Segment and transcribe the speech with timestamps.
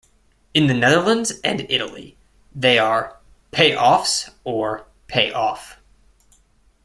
[0.55, 2.17] In the Netherlands and Italy,
[2.55, 3.19] they are
[3.51, 5.77] "pay offs" or "pay-off".